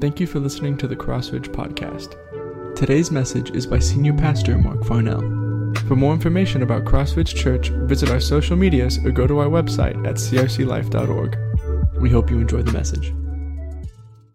[0.00, 2.16] Thank you for listening to the Crossridge Podcast.
[2.74, 5.20] Today's message is by Senior Pastor Mark Farnell.
[5.88, 9.96] For more information about Crossridge Church, visit our social medias or go to our website
[10.06, 11.38] at crclife.org.
[12.00, 13.14] We hope you enjoy the message.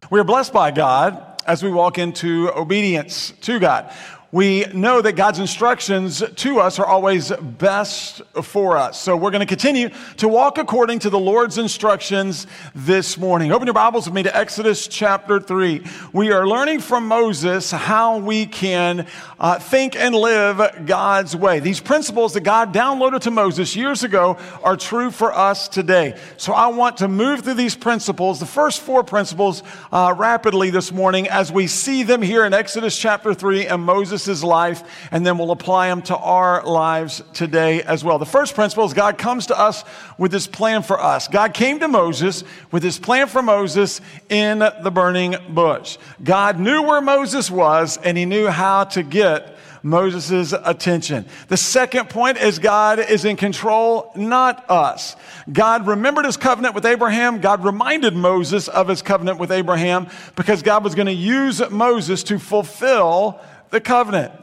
[0.10, 3.94] We are blessed by God as we walk into obedience to God
[4.32, 9.02] we know that God's instructions to us are always best for us.
[9.02, 13.52] So we're going to continue to walk according to the Lord's instructions this morning.
[13.52, 15.84] Open your Bibles with me to Exodus chapter 3.
[16.14, 19.08] We are learning from Moses how we can
[19.40, 21.60] uh, think and live God's way.
[21.60, 26.20] These principles that God downloaded to Moses years ago are true for us today.
[26.38, 30.92] So I want to move through these principles, the first four principles, uh, rapidly this
[30.92, 35.26] morning as we see them here in Exodus chapter 3 and Moses Jesus' life, and
[35.26, 38.20] then we'll apply them to our lives today as well.
[38.20, 39.84] The first principle is God comes to us
[40.18, 41.28] with his plan for us.
[41.28, 45.98] God came to Moses with his plan for Moses in the burning bush.
[46.24, 51.26] God knew where Moses was, and he knew how to get Moses' attention.
[51.48, 55.16] The second point is God is in control, not us.
[55.52, 57.40] God remembered his covenant with Abraham.
[57.40, 62.24] God reminded Moses of his covenant with Abraham because God was going to use Moses
[62.24, 64.34] to fulfill the covenant.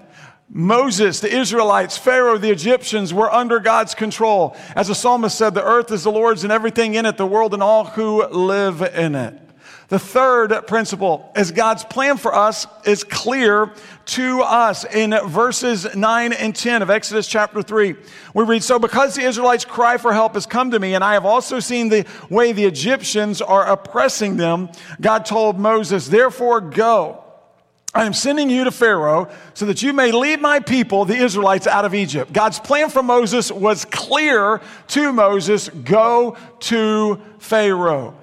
[0.49, 4.57] Moses, the Israelites, Pharaoh, the Egyptians were under God's control.
[4.77, 7.53] As the psalmist said, the earth is the Lord's and everything in it, the world
[7.53, 9.41] and all who live in it.
[9.89, 13.73] The third principle is God's plan for us is clear
[14.07, 14.85] to us.
[14.85, 17.95] In verses 9 and 10 of Exodus chapter 3,
[18.35, 21.13] we read, So because the Israelites' cry for help has come to me, and I
[21.13, 27.23] have also seen the way the Egyptians are oppressing them, God told Moses, Therefore go
[27.97, 31.67] I am sending you to Pharaoh so that you may lead my people, the Israelites,
[31.67, 32.31] out of Egypt.
[32.31, 38.15] God's plan for Moses was clear to Moses go to Pharaoh.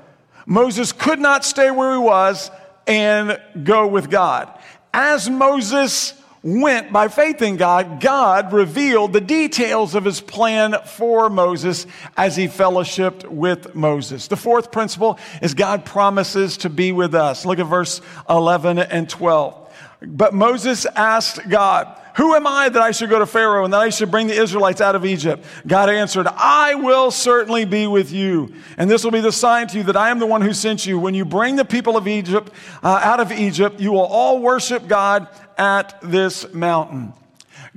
[0.45, 2.51] Moses could not stay where he was
[2.85, 4.47] and go with God.
[4.93, 11.31] As Moses went by faith in God, God revealed the details of his plan for
[11.31, 14.27] Moses as he fellowshipped with Moses.
[14.27, 17.43] The fourth principle is God promises to be with us.
[17.43, 19.62] Look at verse 11 and 12.
[20.05, 23.79] But Moses asked God, Who am I that I should go to Pharaoh and that
[23.79, 25.45] I should bring the Israelites out of Egypt?
[25.65, 28.53] God answered, I will certainly be with you.
[28.77, 30.85] And this will be the sign to you that I am the one who sent
[30.85, 30.99] you.
[30.99, 32.51] When you bring the people of Egypt
[32.83, 35.27] uh, out of Egypt, you will all worship God
[35.57, 37.13] at this mountain.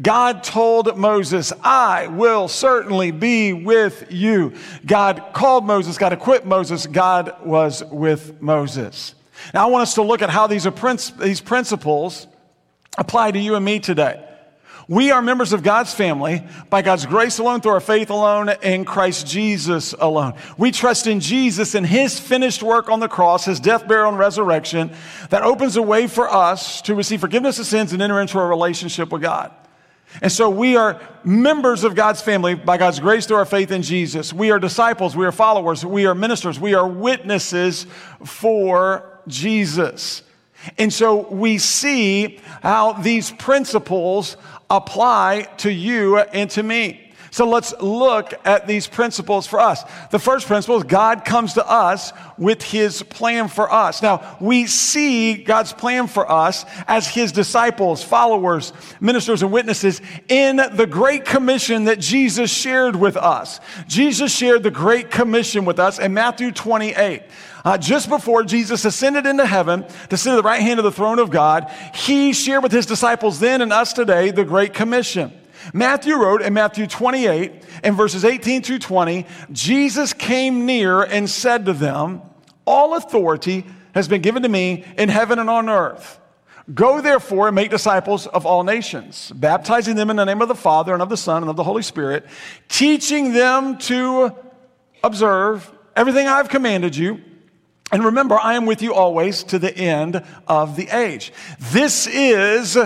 [0.01, 4.53] God told Moses, I will certainly be with you.
[4.85, 9.16] God called Moses, God equipped Moses, God was with Moses.
[9.55, 10.67] Now, I want us to look at how these,
[11.19, 12.27] these principles
[12.99, 14.23] apply to you and me today.
[14.89, 18.85] We are members of God's family by God's grace alone, through our faith alone, in
[18.85, 20.35] Christ Jesus alone.
[20.57, 24.19] We trust in Jesus and His finished work on the cross, His death, burial, and
[24.19, 24.93] resurrection
[25.31, 28.47] that opens a way for us to receive forgiveness of sins and enter into a
[28.47, 29.53] relationship with God.
[30.23, 33.83] And so we are members of God's family by God's grace through our faith in
[33.83, 34.33] Jesus.
[34.33, 37.89] We are disciples, we are followers, we are ministers, we are witnesses
[38.25, 40.23] for Jesus.
[40.79, 44.37] And so we see how these principles
[44.69, 47.06] apply to you and to me.
[47.37, 49.85] So let's look at these principles for us.
[50.11, 54.01] The first principle is God comes to us with his plan for us.
[54.01, 60.57] Now, we see God's plan for us as his disciples, followers, ministers, and witnesses in
[60.57, 63.61] the Great Commission that Jesus shared with us.
[63.87, 67.23] Jesus shared the Great Commission with us in Matthew 28.
[67.67, 70.91] Uh, just before Jesus ascended into heaven to sit at the right hand of the
[70.91, 75.39] throne of God, he shared with his disciples then and us today the Great Commission.
[75.73, 77.53] Matthew wrote in Matthew 28
[77.85, 82.23] in verses 18 through 20, Jesus came near and said to them,
[82.65, 86.21] All authority has been given to me in heaven and on earth.
[86.75, 90.55] Go therefore and make disciples of all nations, baptizing them in the name of the
[90.55, 92.27] Father and of the Son and of the Holy Spirit,
[92.69, 94.35] teaching them to
[95.05, 97.23] observe everything I've commanded you.
[97.93, 101.33] And remember, I am with you always to the end of the age.
[101.61, 102.77] This is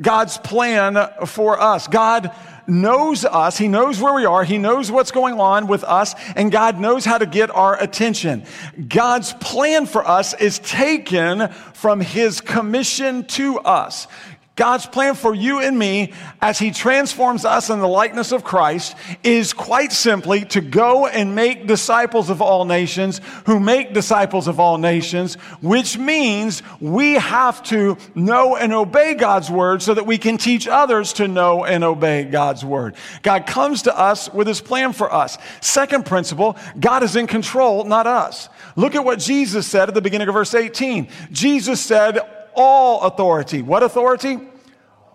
[0.00, 0.96] God's plan
[1.26, 1.88] for us.
[1.88, 2.30] God
[2.66, 3.56] knows us.
[3.56, 4.44] He knows where we are.
[4.44, 8.44] He knows what's going on with us, and God knows how to get our attention.
[8.88, 14.08] God's plan for us is taken from His commission to us.
[14.56, 18.96] God's plan for you and me as He transforms us in the likeness of Christ
[19.22, 24.58] is quite simply to go and make disciples of all nations who make disciples of
[24.58, 30.16] all nations, which means we have to know and obey God's word so that we
[30.16, 32.96] can teach others to know and obey God's word.
[33.22, 35.36] God comes to us with His plan for us.
[35.60, 38.48] Second principle, God is in control, not us.
[38.74, 41.08] Look at what Jesus said at the beginning of verse 18.
[41.30, 42.20] Jesus said,
[42.56, 43.62] all authority.
[43.62, 44.38] What authority?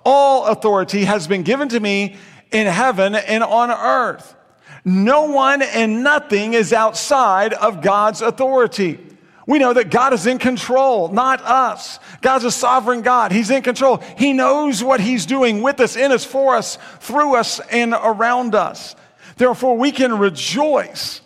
[0.05, 2.15] All authority has been given to me
[2.51, 4.35] in heaven and on earth.
[4.83, 8.99] No one and nothing is outside of God's authority.
[9.47, 11.99] We know that God is in control, not us.
[12.21, 13.31] God's a sovereign God.
[13.31, 13.97] He's in control.
[14.17, 18.55] He knows what He's doing with us, in us, for us, through us, and around
[18.55, 18.95] us.
[19.37, 21.21] Therefore, we can rejoice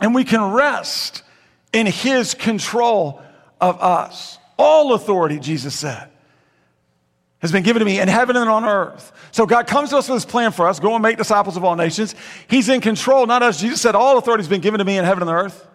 [0.00, 1.22] and we can rest
[1.72, 3.22] in His control
[3.60, 4.38] of us.
[4.58, 6.08] All authority, Jesus said,
[7.40, 9.12] has been given to me in heaven and on earth.
[9.30, 11.64] So God comes to us with his plan for us go and make disciples of
[11.64, 12.14] all nations.
[12.48, 13.60] He's in control, not us.
[13.60, 15.66] Jesus said, All authority has been given to me in heaven and earth.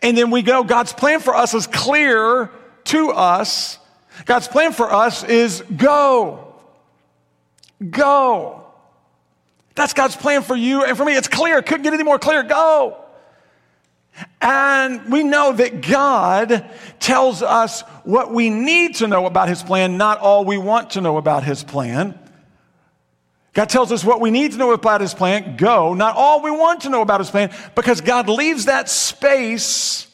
[0.00, 2.50] And then we go, God's plan for us is clear
[2.84, 3.78] to us.
[4.24, 6.54] God's plan for us is go.
[7.90, 8.64] Go.
[9.74, 11.16] That's God's plan for you and for me.
[11.16, 11.62] It's clear.
[11.62, 12.42] Couldn't get any more clear.
[12.42, 13.04] Go.
[14.40, 16.68] And we know that God
[17.00, 21.00] tells us what we need to know about His plan, not all we want to
[21.00, 22.18] know about His plan.
[23.52, 26.50] God tells us what we need to know about His plan, go, not all we
[26.50, 30.07] want to know about His plan, because God leaves that space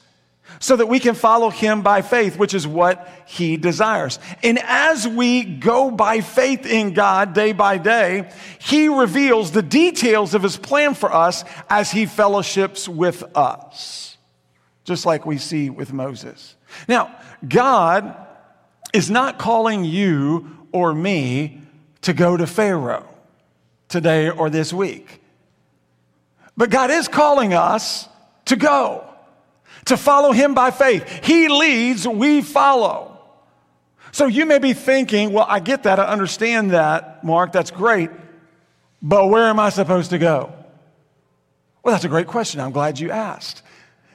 [0.59, 4.19] so that we can follow him by faith, which is what he desires.
[4.43, 10.35] And as we go by faith in God day by day, he reveals the details
[10.35, 14.17] of his plan for us as he fellowships with us,
[14.85, 16.56] just like we see with Moses.
[16.89, 17.15] Now,
[17.47, 18.17] God
[18.93, 21.61] is not calling you or me
[22.03, 23.09] to go to Pharaoh
[23.89, 25.21] today or this week.
[26.56, 28.09] But God is calling us
[28.47, 29.09] to go
[29.87, 31.25] to follow him by faith.
[31.25, 33.19] He leads, we follow.
[34.12, 35.99] So you may be thinking, well, I get that.
[35.99, 37.53] I understand that, Mark.
[37.53, 38.11] That's great.
[39.03, 40.53] But where am I supposed to go?
[41.82, 42.61] Well, that's a great question.
[42.61, 43.62] I'm glad you asked.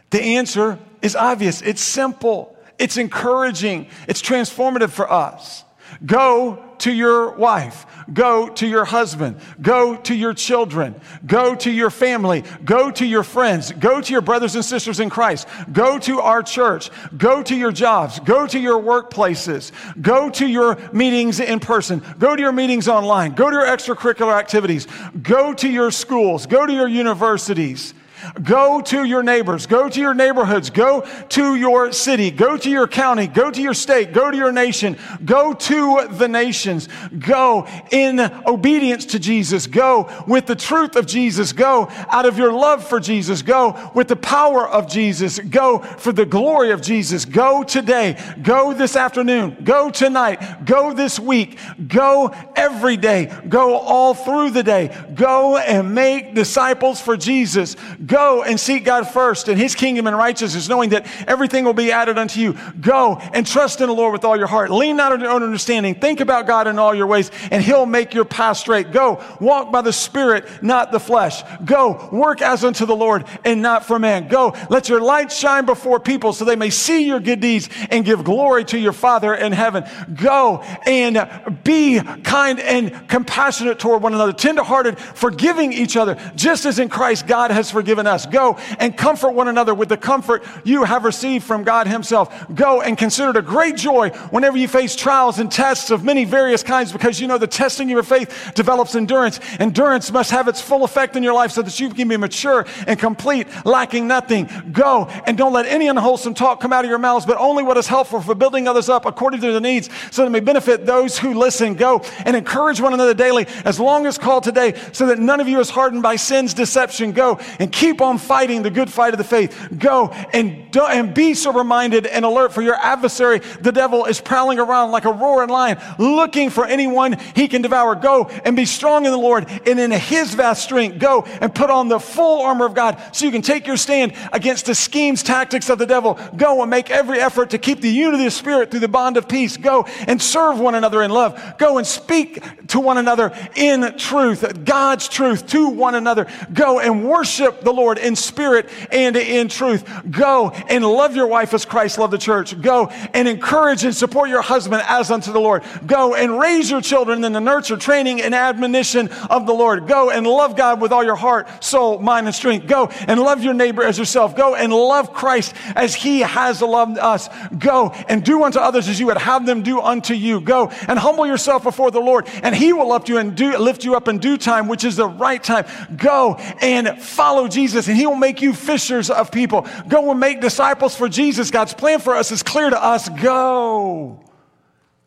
[0.09, 1.61] The answer is obvious.
[1.61, 2.57] It's simple.
[2.79, 3.87] It's encouraging.
[4.07, 5.63] It's transformative for us.
[6.05, 7.85] Go to your wife.
[8.11, 9.39] Go to your husband.
[9.61, 10.99] Go to your children.
[11.25, 12.43] Go to your family.
[12.65, 13.71] Go to your friends.
[13.71, 15.47] Go to your brothers and sisters in Christ.
[15.71, 16.89] Go to our church.
[17.17, 18.19] Go to your jobs.
[18.19, 19.71] Go to your workplaces.
[20.01, 22.03] Go to your meetings in person.
[22.17, 23.33] Go to your meetings online.
[23.33, 24.87] Go to your extracurricular activities.
[25.21, 26.45] Go to your schools.
[26.45, 27.93] Go to your universities.
[28.41, 32.87] Go to your neighbors, go to your neighborhoods, go to your city, go to your
[32.87, 36.87] county, go to your state, go to your nation, go to the nations.
[37.17, 42.51] Go in obedience to Jesus, go with the truth of Jesus, go out of your
[42.51, 47.25] love for Jesus, go with the power of Jesus, go for the glory of Jesus.
[47.25, 51.57] Go today, go this afternoon, go tonight, go this week,
[51.87, 54.95] go every day, go all through the day.
[55.13, 57.75] Go and make disciples for Jesus.
[58.09, 61.91] Go and seek God first and his kingdom and righteousness, knowing that everything will be
[61.91, 62.57] added unto you.
[62.81, 64.71] Go and trust in the Lord with all your heart.
[64.71, 65.95] Lean not on your own understanding.
[65.95, 68.91] Think about God in all your ways, and he'll make your path straight.
[68.91, 71.43] Go walk by the Spirit, not the flesh.
[71.63, 74.27] Go work as unto the Lord and not for man.
[74.27, 78.03] Go let your light shine before people so they may see your good deeds and
[78.03, 79.83] give glory to your Father in heaven.
[80.15, 86.79] Go and be kind and compassionate toward one another, tenderhearted, forgiving each other, just as
[86.79, 88.25] in Christ God has forgiven given us.
[88.25, 92.45] Go and comfort one another with the comfort you have received from God Himself.
[92.55, 96.23] Go and consider it a great joy whenever you face trials and tests of many
[96.23, 99.41] various kinds because you know the testing of your faith develops endurance.
[99.59, 102.65] Endurance must have its full effect in your life so that you can be mature
[102.87, 104.49] and complete, lacking nothing.
[104.71, 107.75] Go and don't let any unwholesome talk come out of your mouths, but only what
[107.75, 110.85] is helpful for building others up according to their needs so that it may benefit
[110.85, 111.73] those who listen.
[111.73, 115.49] Go and encourage one another daily as long as called today so that none of
[115.49, 117.11] you is hardened by sin's deception.
[117.11, 119.67] Go and keep Keep on fighting the good fight of the faith.
[119.75, 124.21] Go and, do, and be sober minded and alert, for your adversary, the devil, is
[124.21, 127.95] prowling around like a roaring lion, looking for anyone he can devour.
[127.95, 130.99] Go and be strong in the Lord and in his vast strength.
[130.99, 134.13] Go and put on the full armor of God so you can take your stand
[134.31, 136.19] against the schemes, tactics of the devil.
[136.37, 139.27] Go and make every effort to keep the unity of spirit through the bond of
[139.27, 139.57] peace.
[139.57, 141.57] Go and serve one another in love.
[141.57, 146.27] Go and speak to one another in truth, God's truth to one another.
[146.53, 149.87] Go and worship the Lord in spirit and in truth.
[150.09, 152.59] Go and love your wife as Christ loved the church.
[152.61, 155.63] Go and encourage and support your husband as unto the Lord.
[155.85, 159.87] Go and raise your children in the nurture, training, and admonition of the Lord.
[159.87, 162.67] Go and love God with all your heart, soul, mind, and strength.
[162.67, 164.35] Go and love your neighbor as yourself.
[164.35, 167.29] Go and love Christ as he has loved us.
[167.57, 170.41] Go and do unto others as you would have them do unto you.
[170.41, 173.83] Go and humble yourself before the Lord, and he will lift you and do, lift
[173.83, 175.65] you up in due time, which is the right time.
[175.95, 179.67] Go and follow Jesus, and he will make you fishers of people.
[179.87, 181.51] Go and make disciples for Jesus.
[181.51, 183.09] God's plan for us is clear to us.
[183.09, 184.19] Go,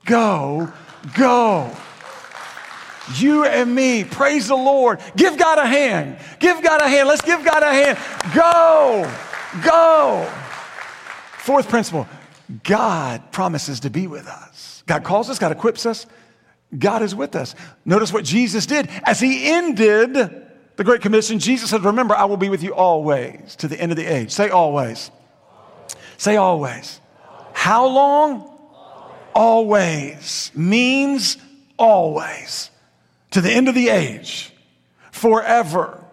[0.04, 0.72] go,
[1.16, 1.70] go.
[3.16, 5.00] You and me, praise the Lord.
[5.16, 6.18] Give God a hand.
[6.38, 7.08] Give God a hand.
[7.08, 7.98] Let's give God a hand.
[8.34, 9.10] Go,
[9.64, 10.30] go.
[11.38, 12.06] Fourth principle
[12.62, 14.82] God promises to be with us.
[14.86, 16.06] God calls us, God equips us,
[16.76, 17.54] God is with us.
[17.84, 18.88] Notice what Jesus did.
[19.04, 20.41] As he ended
[20.76, 23.92] the Great Commission, Jesus said, Remember, I will be with you always to the end
[23.92, 24.30] of the age.
[24.30, 25.10] Say always.
[26.16, 27.00] Say always.
[27.52, 28.48] How long?
[29.34, 31.38] Always means
[31.78, 32.70] always
[33.30, 34.52] to the end of the age,
[35.10, 36.04] forever.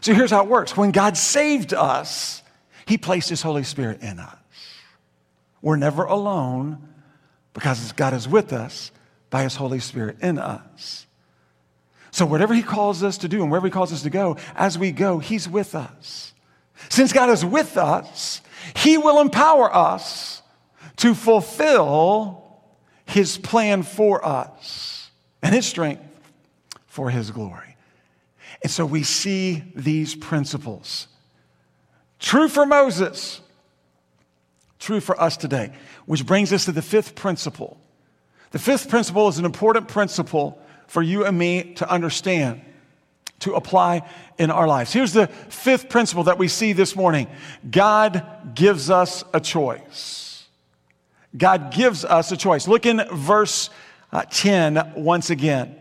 [0.00, 2.42] So here's how it works when God saved us,
[2.86, 4.36] He placed His Holy Spirit in us.
[5.60, 6.88] We're never alone
[7.54, 8.90] because God is with us
[9.30, 11.06] by His Holy Spirit in us.
[12.12, 14.78] So, whatever He calls us to do and wherever He calls us to go, as
[14.78, 16.34] we go, He's with us.
[16.90, 18.42] Since God is with us,
[18.76, 20.42] He will empower us
[20.96, 22.60] to fulfill
[23.06, 26.04] His plan for us and His strength
[26.86, 27.76] for His glory.
[28.62, 31.08] And so we see these principles.
[32.18, 33.40] True for Moses,
[34.78, 35.72] true for us today.
[36.04, 37.80] Which brings us to the fifth principle.
[38.50, 40.61] The fifth principle is an important principle
[40.92, 42.60] for you and me to understand,
[43.38, 44.06] to apply
[44.36, 44.92] in our lives.
[44.92, 47.28] Here's the fifth principle that we see this morning
[47.70, 50.44] God gives us a choice.
[51.34, 52.68] God gives us a choice.
[52.68, 53.70] Look in verse
[54.12, 55.74] uh, 10 once again.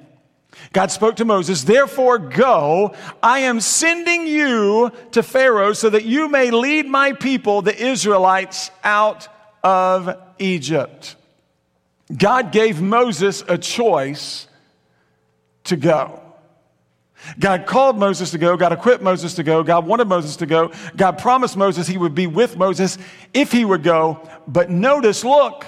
[0.72, 6.30] God spoke to Moses, Therefore go, I am sending you to Pharaoh so that you
[6.30, 9.28] may lead my people, the Israelites, out
[9.62, 11.18] of Egypt.
[12.18, 14.48] God gave Moses a choice
[15.66, 16.22] to go.
[17.40, 18.58] God called Moses to go.
[18.58, 19.64] God equipped Moses to go.
[19.64, 20.72] God wanted Moses to go.
[20.96, 22.98] God promised Moses he would be with Moses
[23.34, 24.28] if he would go.
[24.48, 25.66] But notice, look,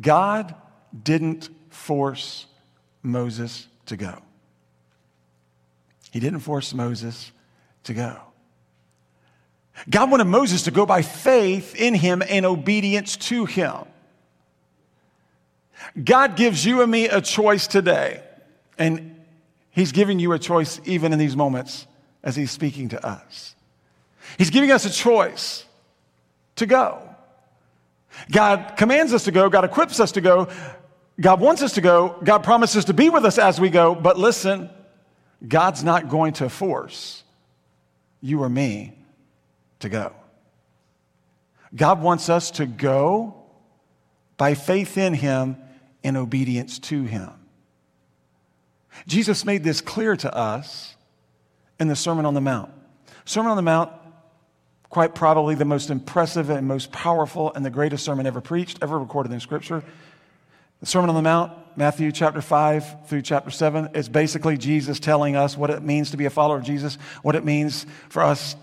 [0.00, 0.54] God
[1.02, 2.46] didn't force
[3.02, 4.22] Moses to go.
[6.10, 7.32] He didn't force Moses
[7.84, 8.16] to go.
[9.90, 13.74] God wanted Moses to go by faith in him and obedience to him.
[16.02, 18.22] God gives you and me a choice today,
[18.78, 19.16] and
[19.70, 21.86] He's giving you a choice even in these moments
[22.22, 23.54] as He's speaking to us.
[24.38, 25.64] He's giving us a choice
[26.56, 27.00] to go.
[28.30, 30.48] God commands us to go, God equips us to go,
[31.20, 32.16] God wants us to go.
[32.24, 33.94] God promises to be with us as we go.
[33.94, 34.68] But listen,
[35.46, 37.22] God's not going to force
[38.20, 38.98] you or me
[39.80, 40.12] to go.
[41.74, 43.34] God wants us to go
[44.36, 45.56] by faith in Him
[46.02, 47.30] and obedience to Him.
[49.06, 50.94] Jesus made this clear to us
[51.78, 52.70] in the Sermon on the Mount.
[53.24, 53.90] Sermon on the Mount,
[54.88, 58.98] quite probably the most impressive and most powerful and the greatest sermon ever preached, ever
[58.98, 59.82] recorded in Scripture.
[60.80, 65.34] The Sermon on the Mount, Matthew chapter 5 through chapter 7, is basically Jesus telling
[65.34, 68.54] us what it means to be a follower of Jesus, what it means for us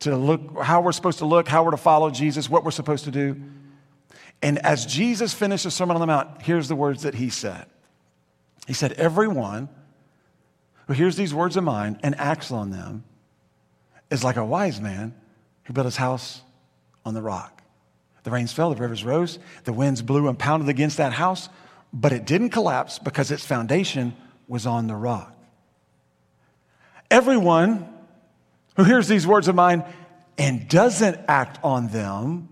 [0.00, 3.04] to look, how we're supposed to look, how we're to follow Jesus, what we're supposed
[3.04, 3.40] to do.
[4.42, 7.66] And as Jesus finished the Sermon on the Mount, here's the words that he said
[8.68, 9.70] He said, Everyone
[10.86, 13.02] who hears these words of mine and acts on them
[14.10, 15.14] is like a wise man
[15.64, 16.42] who built his house
[17.02, 17.62] on the rock.
[18.24, 21.48] The rains fell, the rivers rose, the winds blew and pounded against that house,
[21.94, 24.14] but it didn't collapse because its foundation
[24.48, 25.34] was on the rock.
[27.10, 27.88] Everyone
[28.76, 29.82] who hears these words of mine
[30.36, 32.50] and doesn't act on them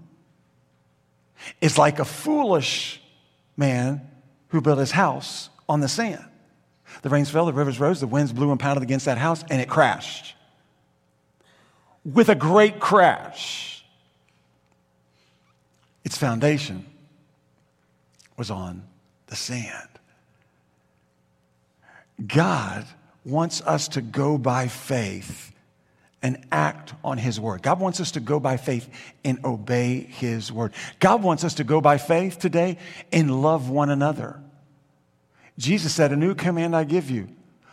[1.60, 3.02] is like a foolish
[3.54, 4.00] man
[4.48, 6.24] who built his house on the sand.
[7.02, 9.60] The rains fell, the rivers rose, the winds blew and pounded against that house, and
[9.60, 10.34] it crashed.
[12.04, 13.84] With a great crash.
[16.04, 16.86] Its foundation
[18.36, 18.84] was on
[19.26, 19.88] the sand.
[22.24, 22.86] God
[23.24, 25.52] wants us to go by faith
[26.22, 27.62] and act on His word.
[27.62, 28.88] God wants us to go by faith
[29.24, 30.72] and obey His word.
[31.00, 32.78] God wants us to go by faith today
[33.12, 34.40] and love one another.
[35.58, 37.28] Jesus said, A new command I give you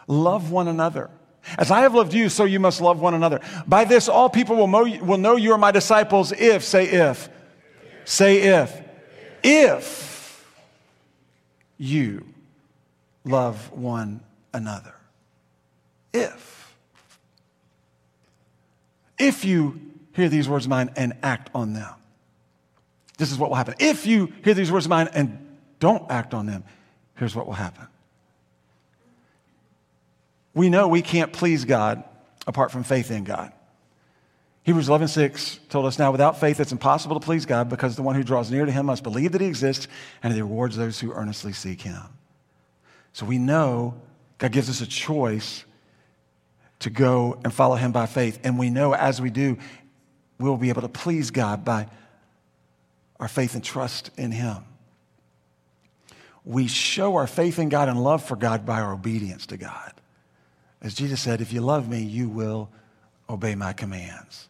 [0.08, 1.10] love one another.
[1.58, 3.42] As I have loved you, so you must love one another.
[3.68, 7.30] By this, all people will know, will know you are my disciples if, say if,
[8.06, 8.82] say if,
[9.44, 10.46] if
[11.78, 12.25] you
[13.25, 14.22] love one
[14.54, 14.96] another.
[16.13, 16.75] If.
[19.18, 19.82] If you
[20.13, 21.94] hear these words of mine and act on them.
[23.18, 23.75] This is what will happen.
[23.80, 26.63] If you hear these words of mine and don't act on them,
[27.15, 27.88] here's what will happen.
[30.53, 32.03] We know we can't please God
[32.46, 33.51] apart from faith in God.
[34.63, 38.01] Hebrews 11, 6 told us now, without faith, it's impossible to please God because the
[38.01, 39.88] one who draws near to him must believe that he exists
[40.22, 42.01] and he rewards those who earnestly seek him.
[43.12, 43.96] So we know
[44.38, 45.65] God gives us a choice
[46.79, 48.39] to go and follow him by faith.
[48.43, 49.58] And we know as we do,
[50.39, 51.88] we'll be able to please God by
[53.20, 54.63] our faith and trust in him.
[56.46, 59.94] We show our faith in God and love for God by our obedience to God.
[60.82, 62.70] As Jesus said, if you love me, you will
[63.30, 64.50] obey my commands.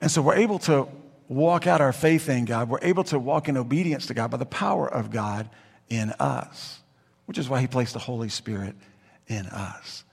[0.00, 0.86] And so we're able to
[1.28, 2.68] walk out our faith in God.
[2.68, 5.48] We're able to walk in obedience to God by the power of God
[5.88, 6.80] in us,
[7.26, 8.76] which is why He placed the Holy Spirit
[9.26, 10.04] in us.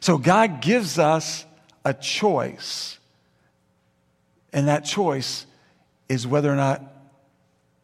[0.00, 1.44] So God gives us
[1.84, 2.98] a choice,
[4.52, 5.46] and that choice
[6.08, 6.82] is whether or not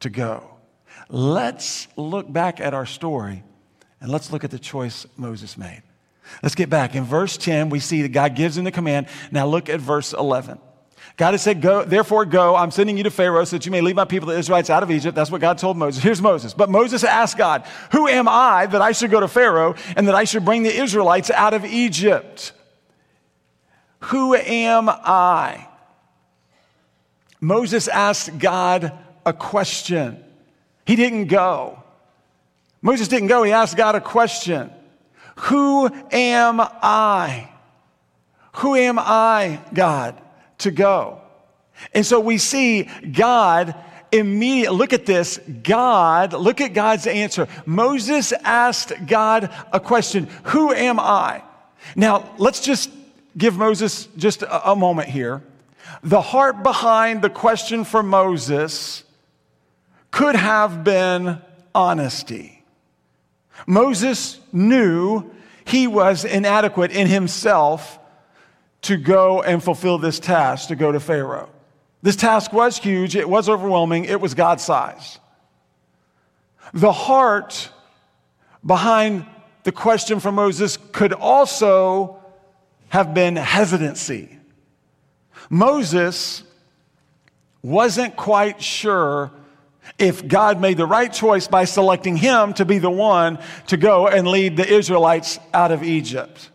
[0.01, 0.49] to go.
[1.11, 3.43] Let's look back at our story
[4.01, 5.83] and let's look at the choice Moses made.
[6.43, 6.95] Let's get back.
[6.95, 9.09] In verse 10, we see that God gives him the command.
[9.33, 10.61] Now look at verse 11.
[11.17, 13.81] God has said, Go, therefore go, I'm sending you to Pharaoh so that you may
[13.81, 15.17] lead my people, the Israelites, out of Egypt.
[15.17, 16.03] That's what God told Moses.
[16.03, 16.55] Here's Moses.
[16.55, 20.15] But Moses asked God, Who am I that I should go to Pharaoh and that
[20.15, 22.53] I should bring the Israelites out of Egypt?
[24.05, 25.67] Who am I?
[27.41, 30.23] Moses asked God a question.
[30.91, 31.81] He didn't go.
[32.83, 33.45] Moses didn't go.
[33.45, 34.73] He asked God a question.
[35.37, 37.49] Who am I?
[38.55, 40.21] Who am I, God,
[40.59, 41.21] to go?
[41.95, 43.77] And so we see God
[44.11, 45.39] immediately, look at this.
[45.63, 47.47] God, look at God's answer.
[47.67, 51.45] Moses asked God a question Who am I?
[51.95, 52.91] Now, let's just
[53.39, 55.41] give Moses just a, a moment here.
[56.03, 59.05] The heart behind the question for Moses
[60.11, 61.41] could have been
[61.75, 62.65] honesty.
[63.67, 65.31] Moses knew
[65.65, 67.99] he was inadequate in himself
[68.83, 71.51] to go and fulfill this task, to go to Pharaoh.
[72.03, 75.19] This task was huge, it was overwhelming, it was God size.
[76.73, 77.71] The heart
[78.65, 79.27] behind
[79.65, 82.19] the question from Moses could also
[82.89, 84.39] have been hesitancy.
[85.51, 86.43] Moses
[87.63, 89.31] wasn't quite sure
[89.99, 94.09] if God made the right choice by selecting him to be the one to go
[94.09, 96.51] and lead the Israelites out of Egypt.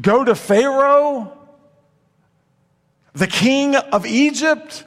[0.00, 1.36] Go to Pharaoh,
[3.12, 4.84] the king of Egypt.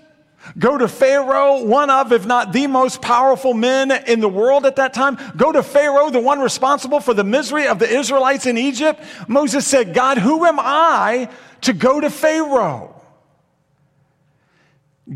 [0.58, 4.76] Go to Pharaoh, one of, if not the most powerful men in the world at
[4.76, 5.18] that time.
[5.36, 9.02] Go to Pharaoh, the one responsible for the misery of the Israelites in Egypt.
[9.28, 11.30] Moses said, God, who am I
[11.62, 12.92] to go to Pharaoh?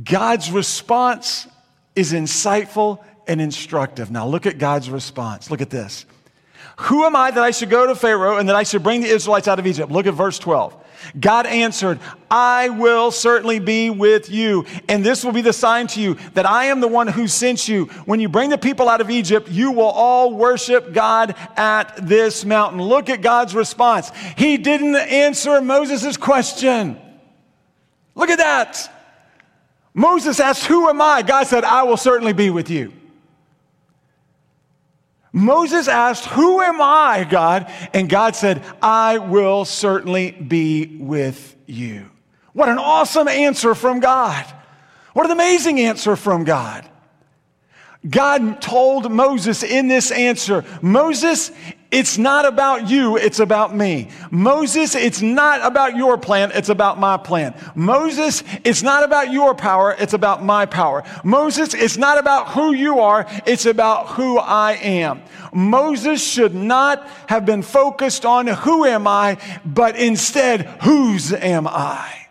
[0.04, 1.48] God's response
[1.96, 4.12] is insightful and instructive.
[4.12, 5.52] Now, look at God's response.
[5.52, 6.06] Look at this.
[6.84, 9.10] Who am I that I should go to Pharaoh and that I should bring the
[9.10, 9.92] Israelites out of Egypt?
[9.92, 10.78] Look at verse 12.
[11.20, 12.00] God answered,
[12.32, 16.46] I will certainly be with you, and this will be the sign to you that
[16.46, 17.86] I am the one who sent you.
[18.06, 22.46] When you bring the people out of Egypt, you will all worship God at this
[22.46, 22.82] mountain.
[22.82, 24.12] Look at God's response.
[24.38, 26.98] He didn't answer Moses' question.
[28.16, 28.90] Look at that.
[29.94, 31.22] Moses asked, Who am I?
[31.22, 32.94] God said, I will certainly be with you.
[35.32, 37.72] Moses asked, Who am I, God?
[37.94, 42.10] And God said, I will certainly be with you.
[42.54, 44.46] What an awesome answer from God.
[45.14, 46.88] What an amazing answer from God.
[48.08, 51.52] God told Moses in this answer, Moses,
[51.92, 54.10] it's not about you, it's about me.
[54.30, 57.56] Moses, it's not about your plan, it's about my plan.
[57.74, 61.04] Moses, it's not about your power, it's about my power.
[61.24, 65.24] Moses, it's not about who you are, it's about who I am.
[65.52, 72.28] Moses should not have been focused on who am I, but instead, whose am I?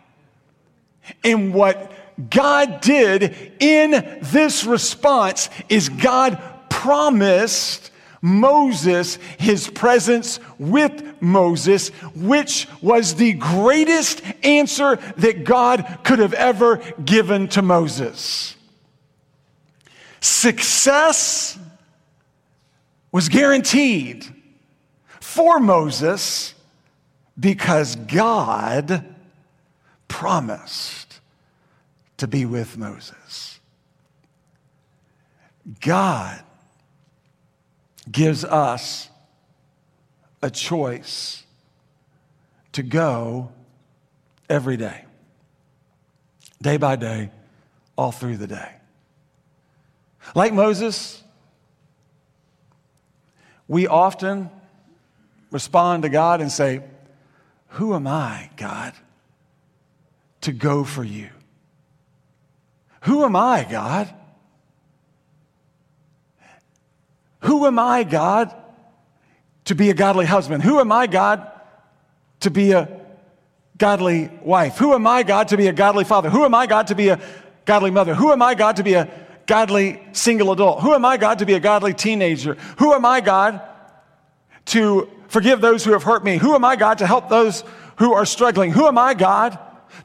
[1.21, 1.91] And what
[2.29, 7.91] God did in this response is God promised
[8.21, 16.77] Moses his presence with Moses, which was the greatest answer that God could have ever
[17.03, 18.55] given to Moses.
[20.21, 21.57] Success
[23.11, 24.25] was guaranteed
[25.19, 26.53] for Moses
[27.39, 29.05] because God
[30.07, 31.21] promised
[32.17, 33.59] to be with Moses.
[35.79, 36.43] God
[38.11, 39.09] gives us
[40.41, 41.43] a choice
[42.71, 43.51] to go
[44.49, 45.05] every day,
[46.61, 47.29] day by day,
[47.97, 48.71] all through the day.
[50.35, 51.23] Like Moses,
[53.67, 54.49] we often
[55.51, 56.81] respond to God and say,
[57.69, 58.93] Who am I, God,
[60.41, 61.29] to go for you?
[63.01, 64.13] Who am I, God?
[67.41, 68.53] Who am I, God,
[69.65, 70.63] to be a godly husband?
[70.63, 71.49] Who am I, God,
[72.41, 72.89] to be a
[73.77, 74.77] godly wife?
[74.77, 76.29] Who am I, God, to be a godly father?
[76.29, 77.19] Who am I, God, to be a
[77.65, 78.13] godly mother?
[78.13, 79.09] Who am I, God, to be a
[79.45, 80.81] godly single adult?
[80.81, 82.55] Who am I, God, to be a godly teenager?
[82.77, 83.61] Who am I, God,
[84.65, 86.37] to forgive those who have hurt me?
[86.37, 87.63] Who am I, God, to help those
[87.97, 88.71] who are struggling?
[88.71, 89.57] Who am I, God,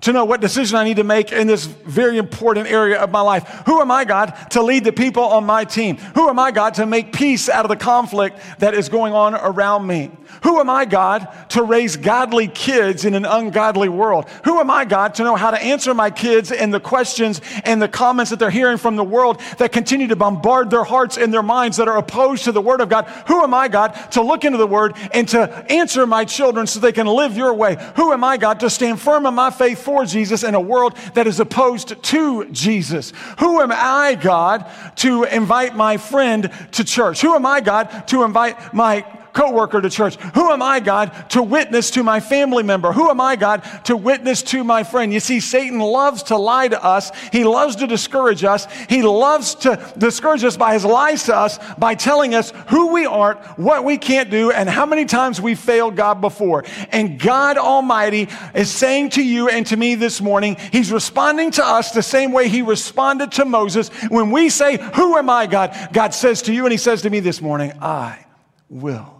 [0.04, 3.22] to know what decision I need to make in this very important area of my
[3.22, 3.62] life.
[3.66, 5.96] Who am I, God, to lead the people on my team?
[5.96, 9.34] Who am I, God, to make peace out of the conflict that is going on
[9.34, 10.10] around me?
[10.42, 14.28] Who am I, God, to raise godly kids in an ungodly world?
[14.44, 17.80] Who am I, God, to know how to answer my kids and the questions and
[17.80, 21.32] the comments that they're hearing from the world that continue to bombard their hearts and
[21.32, 23.06] their minds that are opposed to the Word of God?
[23.28, 26.78] Who am I, God, to look into the Word and to answer my children so
[26.78, 27.76] they can live your way?
[27.96, 30.96] Who am I, God, to stand firm in my faith for Jesus in a world
[31.14, 33.12] that is opposed to Jesus?
[33.38, 37.20] Who am I, God, to invite my friend to church?
[37.20, 40.16] Who am I, God, to invite my coworker to church?
[40.16, 42.92] Who am I, God, to witness to my family member?
[42.92, 45.12] Who am I, God, to witness to my friend?
[45.12, 47.10] You see, Satan loves to lie to us.
[47.32, 48.66] He loves to discourage us.
[48.88, 53.04] He loves to discourage us by his lies to us, by telling us who we
[53.04, 56.64] aren't, what we can't do, and how many times we failed God before.
[56.90, 61.64] And God Almighty is saying to you and to me this morning, He's responding to
[61.64, 63.88] us the same way He responded to Moses.
[64.08, 65.76] When we say, Who am I, God?
[65.92, 68.24] God says to you, and He says to me this morning, I
[68.68, 69.13] will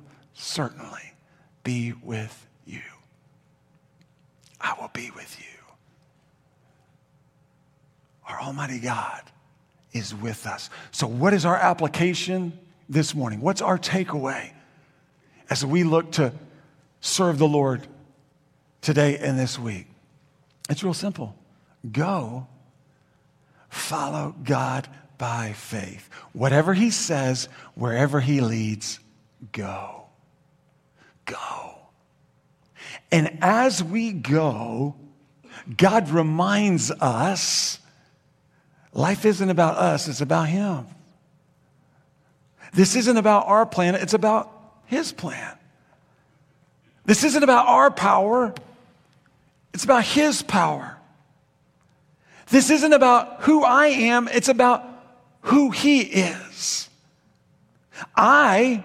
[0.45, 1.15] certainly
[1.63, 2.83] be with you.
[4.61, 5.47] I will be with you.
[8.29, 9.23] Our Almighty God
[9.93, 10.71] is with us.
[10.91, 13.41] So, what is our application this morning?
[13.41, 14.53] What's our takeaway
[15.51, 16.33] as we look to
[17.01, 17.87] serve the Lord
[18.81, 19.87] today and this week?
[20.69, 21.35] It's real simple
[21.91, 22.47] go,
[23.69, 26.09] follow God by faith.
[26.33, 29.01] Whatever He says, wherever He leads,
[29.53, 30.04] go
[31.25, 31.75] go.
[33.11, 34.97] And as we go,
[35.77, 37.79] God reminds us
[38.93, 40.87] life isn't about us, it's about Him.
[42.73, 44.51] This isn't about our plan, it's about
[44.87, 45.57] His plan.
[47.05, 48.55] This isn't about our power,
[49.73, 50.97] it's about His power.
[52.49, 54.85] This isn't about who I am, it's about
[55.43, 56.89] who He is.
[58.17, 58.85] I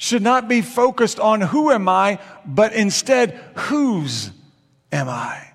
[0.00, 4.30] should not be focused on who am I, but instead, whose
[4.90, 5.52] am I?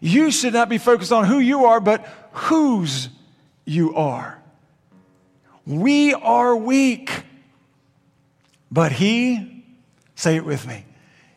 [0.00, 3.08] You should not be focused on who you are, but whose
[3.64, 4.40] you are.
[5.66, 7.24] We are weak,
[8.70, 9.64] but He,
[10.14, 10.86] say it with me,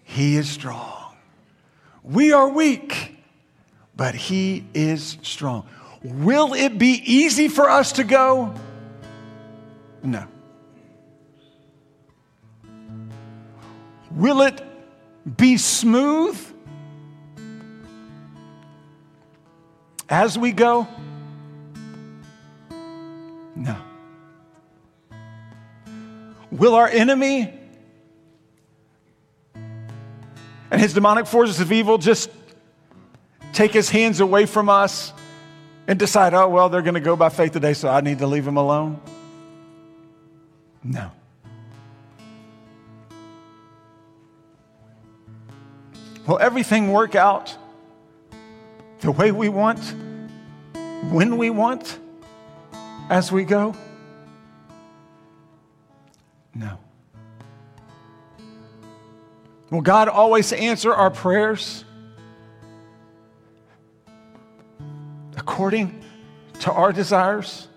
[0.04, 1.16] He is strong.
[2.04, 3.18] We are weak,
[3.96, 5.66] but He is strong.
[6.04, 8.54] Will it be easy for us to go?
[10.04, 10.28] No.
[14.16, 14.62] Will it
[15.38, 16.40] be smooth
[20.08, 20.88] as we go?
[23.56, 23.76] No.
[26.52, 27.52] Will our enemy
[29.56, 32.30] and his demonic forces of evil just
[33.52, 35.14] take his hands away from us
[35.88, 38.28] and decide, oh, well, they're going to go by faith today, so I need to
[38.28, 39.02] leave them alone?
[40.84, 41.12] No.
[46.28, 47.58] Will everything work out
[49.02, 49.80] the way we want,
[51.12, 52.00] when we want,
[53.10, 53.76] as we go?
[56.56, 56.78] No.
[59.70, 61.84] Will God always answer our prayers
[65.36, 66.04] according
[66.60, 67.68] to our desires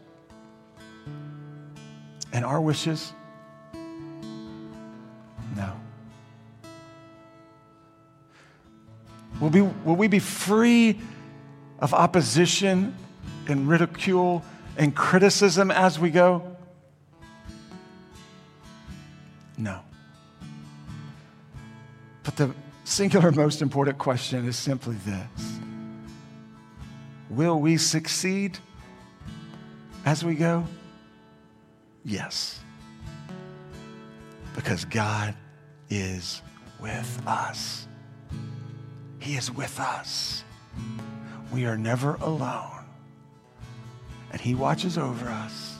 [2.32, 3.12] and our wishes?
[9.40, 10.98] Will we, will we be free
[11.78, 12.94] of opposition
[13.48, 14.42] and ridicule
[14.76, 16.56] and criticism as we go?
[19.58, 19.80] No.
[22.22, 25.60] But the singular most important question is simply this
[27.30, 28.58] Will we succeed
[30.04, 30.64] as we go?
[32.04, 32.60] Yes.
[34.54, 35.34] Because God
[35.90, 36.40] is
[36.80, 37.85] with us.
[39.26, 40.44] He is with us.
[41.52, 42.84] We are never alone.
[44.30, 45.74] And He watches over us.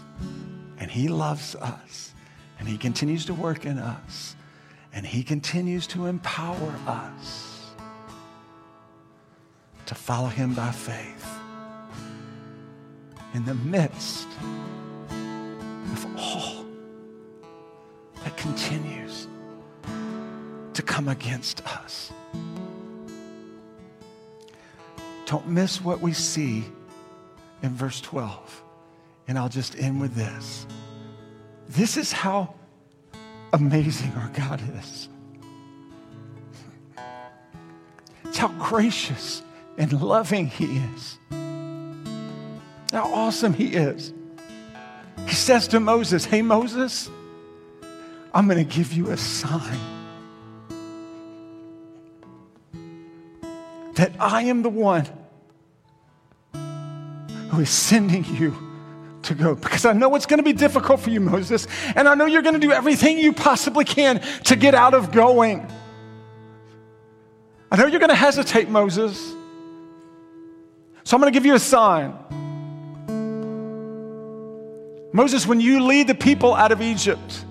[0.78, 2.12] And He loves us.
[2.59, 4.35] And He continues to work in us.
[4.92, 7.70] And He continues to empower us
[9.87, 11.28] to follow Him by faith
[13.32, 14.26] in the midst
[15.92, 16.66] of all
[18.24, 19.28] that continues
[20.74, 22.11] to come against us.
[25.26, 26.64] Don't miss what we see
[27.62, 28.62] in verse 12.
[29.28, 30.66] And I'll just end with this.
[31.68, 32.54] This is how
[33.52, 35.08] amazing our God is.
[38.24, 39.42] It's how gracious
[39.76, 41.18] and loving He is
[42.96, 44.12] how awesome he is.
[45.26, 47.10] He says to Moses, Hey, Moses,
[48.32, 49.95] I'm going to give you a sign
[53.96, 55.06] that I am the one
[56.52, 58.56] who is sending you
[59.22, 62.14] to go because I know it's going to be difficult for you, Moses, and I
[62.14, 65.66] know you're going to do everything you possibly can to get out of going.
[67.70, 69.18] I know you're going to hesitate, Moses.
[71.04, 72.14] So I'm going to give you a sign.
[75.12, 77.44] Moses, when you lead the people out of Egypt,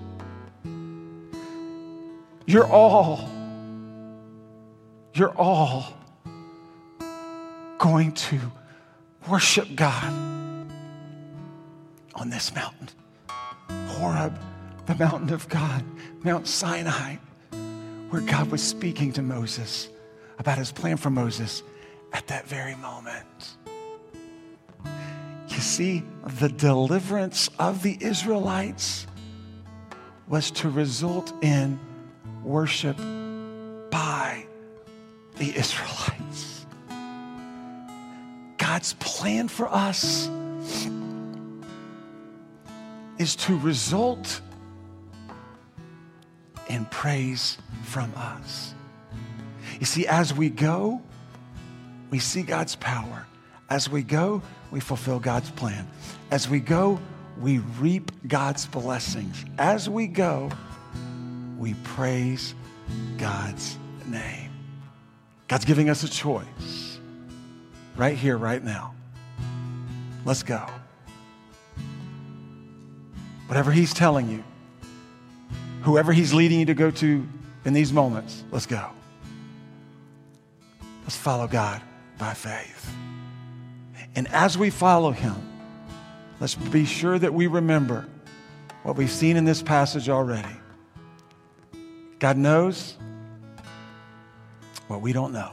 [2.46, 3.28] you're all,
[5.14, 5.95] you're all
[7.78, 8.40] going to
[9.28, 10.12] worship God
[12.14, 12.88] on this mountain.
[13.88, 14.38] Horeb,
[14.86, 15.84] the mountain of God,
[16.22, 17.16] Mount Sinai,
[18.10, 19.88] where God was speaking to Moses
[20.38, 21.62] about his plan for Moses
[22.12, 23.56] at that very moment.
[25.48, 26.02] You see,
[26.38, 29.06] the deliverance of the Israelites
[30.28, 31.78] was to result in
[32.42, 32.96] worship
[33.90, 34.46] by
[35.36, 36.55] the Israelites.
[38.68, 40.28] God's plan for us
[43.16, 44.40] is to result
[46.68, 48.74] in praise from us.
[49.78, 51.00] You see, as we go,
[52.10, 53.24] we see God's power.
[53.70, 55.88] As we go, we fulfill God's plan.
[56.32, 56.98] As we go,
[57.40, 59.44] we reap God's blessings.
[59.58, 60.50] As we go,
[61.56, 62.56] we praise
[63.16, 64.50] God's name.
[65.46, 66.95] God's giving us a choice
[67.96, 68.94] right here, right now.
[70.24, 70.66] Let's go.
[73.46, 74.42] Whatever He's telling you,
[75.82, 77.28] whoever He's leading you to go to
[77.64, 78.90] in these moments, let's go.
[81.02, 81.80] Let's follow God
[82.18, 82.90] by faith.
[84.16, 85.36] And as we follow him,
[86.40, 88.06] let's be sure that we remember
[88.82, 90.56] what we've seen in this passage already.
[92.18, 92.96] God knows
[94.88, 95.52] what we don't know.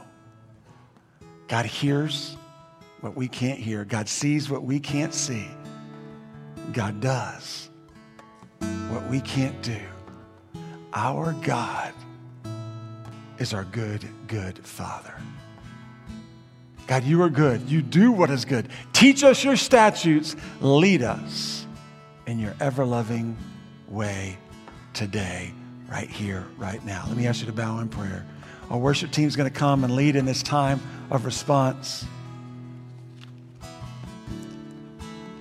[1.48, 2.36] God hears
[3.00, 3.84] what we can't hear.
[3.84, 5.46] God sees what we can't see.
[6.72, 7.70] God does
[8.88, 9.80] what we can't do.
[10.94, 11.92] Our God
[13.38, 15.14] is our good, good Father.
[16.86, 17.68] God, you are good.
[17.68, 18.68] You do what is good.
[18.92, 20.36] Teach us your statutes.
[20.60, 21.66] Lead us
[22.26, 23.36] in your ever loving
[23.88, 24.38] way
[24.92, 25.52] today,
[25.88, 27.04] right here, right now.
[27.08, 28.24] Let me ask you to bow in prayer.
[28.70, 32.04] Our worship team is going to come and lead in this time of response.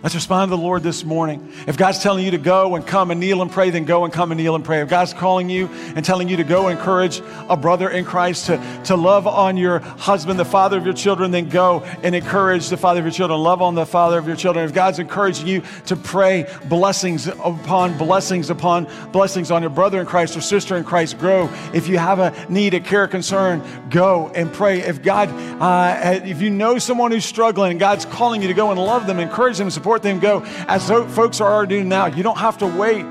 [0.03, 1.53] Let's respond to the Lord this morning.
[1.65, 4.11] If God's telling you to go and come and kneel and pray, then go and
[4.11, 4.81] come and kneel and pray.
[4.81, 8.47] If God's calling you and telling you to go and encourage a brother in Christ
[8.47, 12.67] to, to love on your husband, the father of your children, then go and encourage
[12.67, 13.39] the father of your children.
[13.39, 14.65] Love on the father of your children.
[14.65, 20.05] If God's encouraging you to pray blessings upon blessings upon blessings on your brother in
[20.05, 21.49] Christ or sister in Christ, grow.
[21.73, 24.81] If you have a need, a care, concern, go and pray.
[24.81, 25.29] If God,
[25.61, 29.07] uh, if you know someone who's struggling and God's calling you to go and love
[29.07, 32.07] them, encourage them, support support them go as folks are already doing now.
[32.07, 33.05] You don't have to wait.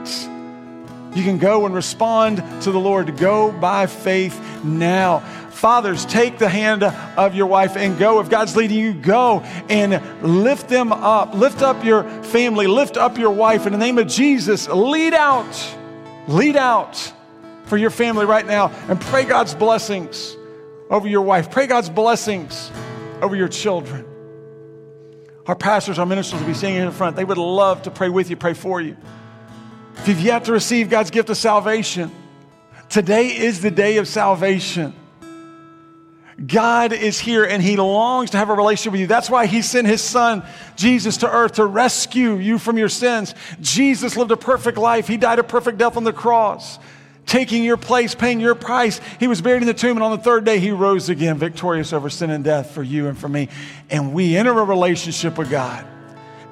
[1.15, 3.17] You can go and respond to the Lord.
[3.19, 5.21] Go by faith now.
[5.51, 8.19] Fathers, take the hand of your wife and go.
[8.19, 11.35] If God's leading you, go and lift them up.
[11.35, 12.67] Lift up your family.
[12.67, 13.65] Lift up your wife.
[13.65, 15.77] In the name of Jesus, lead out.
[16.27, 17.13] Lead out
[17.67, 20.37] for your family right now and pray God's blessings
[20.91, 21.49] over your wife.
[21.49, 22.73] Pray God's blessings
[23.21, 24.12] over your children.
[25.47, 27.17] Our pastors, our ministers will be singing in the front.
[27.17, 28.97] They would love to pray with you, pray for you.
[29.99, 32.11] If you've yet to receive God's gift of salvation,
[32.89, 34.95] today is the day of salvation.
[36.45, 39.07] God is here and he longs to have a relationship with you.
[39.07, 40.43] That's why he sent his son,
[40.77, 43.35] Jesus, to earth to rescue you from your sins.
[43.61, 45.07] Jesus lived a perfect life.
[45.07, 46.79] He died a perfect death on the cross,
[47.27, 49.01] taking your place, paying your price.
[49.19, 51.93] He was buried in the tomb, and on the third day, he rose again, victorious
[51.93, 53.49] over sin and death for you and for me.
[53.91, 55.87] And we enter a relationship with God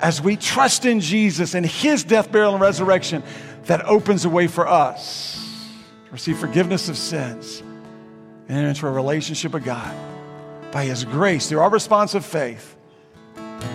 [0.00, 3.22] as we trust in Jesus and his death, burial, and resurrection
[3.64, 5.68] that opens a way for us
[6.06, 7.61] to receive forgiveness of sins
[8.48, 9.94] and enter into a relationship with God
[10.72, 12.76] by his grace through our response of faith,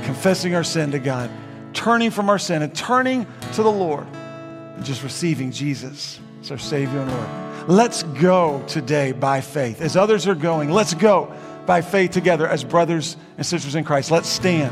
[0.03, 1.29] confessing our sin to God,
[1.73, 6.57] turning from our sin and turning to the Lord, and just receiving Jesus as our
[6.59, 7.69] Savior and Lord.
[7.69, 9.81] Let's go today by faith.
[9.81, 11.33] As others are going, let's go
[11.65, 14.11] by faith together as brothers and sisters in Christ.
[14.11, 14.71] Let's stand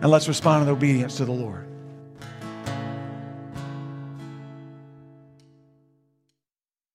[0.00, 1.69] and let's respond in obedience to the Lord.